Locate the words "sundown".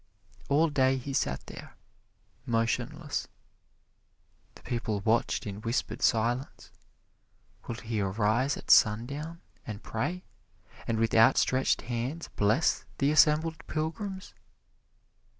8.71-9.41